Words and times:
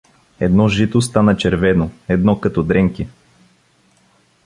Едно 0.39 0.67
жито 0.67 1.01
стана— 1.01 1.37
червено, 1.37 1.91
едно, 2.09 2.39
като 2.41 2.63
дренки. 2.63 3.07